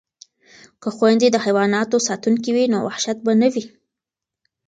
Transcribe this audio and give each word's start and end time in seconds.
که 0.81 0.89
خویندې 0.95 1.27
د 1.31 1.37
حیواناتو 1.45 1.97
ساتونکې 2.07 2.49
وي 2.55 2.65
نو 2.73 2.77
وحشت 2.87 3.17
به 3.25 3.33
نه 3.41 3.47
وي. 3.53 3.65